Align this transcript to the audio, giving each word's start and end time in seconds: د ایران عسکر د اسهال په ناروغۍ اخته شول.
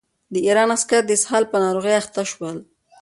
د 0.33 0.35
ایران 0.47 0.69
عسکر 0.75 1.01
د 1.05 1.09
اسهال 1.17 1.43
په 1.51 1.57
ناروغۍ 1.63 1.93
اخته 2.01 2.21
شول. 2.31 2.57